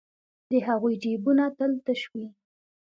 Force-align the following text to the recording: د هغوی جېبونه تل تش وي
د 0.49 0.51
هغوی 0.67 0.93
جېبونه 1.03 1.45
تل 1.57 1.71
تش 1.85 2.01
وي 2.11 2.27